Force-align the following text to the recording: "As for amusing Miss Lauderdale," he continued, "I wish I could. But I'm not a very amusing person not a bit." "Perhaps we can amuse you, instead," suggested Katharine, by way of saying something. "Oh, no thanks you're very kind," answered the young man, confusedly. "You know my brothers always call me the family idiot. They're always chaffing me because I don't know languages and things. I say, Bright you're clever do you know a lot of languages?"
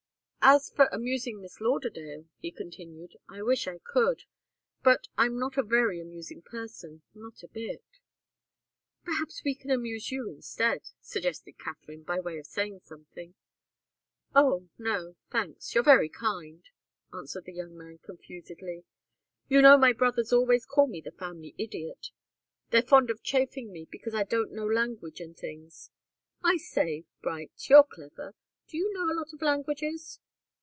"As 0.43 0.71
for 0.71 0.85
amusing 0.85 1.39
Miss 1.39 1.61
Lauderdale," 1.61 2.25
he 2.39 2.49
continued, 2.49 3.15
"I 3.29 3.43
wish 3.43 3.67
I 3.67 3.77
could. 3.77 4.23
But 4.83 5.07
I'm 5.15 5.37
not 5.37 5.55
a 5.55 5.61
very 5.61 6.01
amusing 6.01 6.41
person 6.41 7.03
not 7.13 7.43
a 7.43 7.47
bit." 7.47 7.85
"Perhaps 9.03 9.43
we 9.43 9.53
can 9.53 9.69
amuse 9.69 10.11
you, 10.11 10.27
instead," 10.31 10.81
suggested 10.99 11.59
Katharine, 11.59 12.01
by 12.01 12.19
way 12.19 12.39
of 12.39 12.47
saying 12.47 12.79
something. 12.85 13.35
"Oh, 14.35 14.67
no 14.79 15.15
thanks 15.29 15.75
you're 15.75 15.83
very 15.83 16.09
kind," 16.09 16.67
answered 17.13 17.45
the 17.45 17.53
young 17.53 17.77
man, 17.77 17.99
confusedly. 17.99 18.83
"You 19.47 19.61
know 19.61 19.77
my 19.77 19.93
brothers 19.93 20.33
always 20.33 20.65
call 20.65 20.87
me 20.87 21.01
the 21.01 21.11
family 21.11 21.53
idiot. 21.59 22.09
They're 22.71 22.81
always 22.91 23.21
chaffing 23.21 23.71
me 23.71 23.85
because 23.91 24.15
I 24.15 24.23
don't 24.23 24.53
know 24.53 24.65
languages 24.65 25.19
and 25.23 25.37
things. 25.37 25.91
I 26.43 26.57
say, 26.57 27.05
Bright 27.21 27.51
you're 27.69 27.83
clever 27.83 28.33
do 28.67 28.77
you 28.77 28.91
know 28.91 29.05
a 29.05 29.13
lot 29.13 29.33
of 29.33 29.41
languages?" 29.43 30.19